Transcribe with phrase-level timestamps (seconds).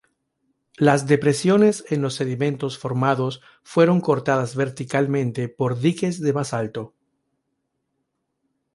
[0.77, 6.95] Las depresiones en los sedimentos formados fueron cortadas verticalmente por diques de basalto.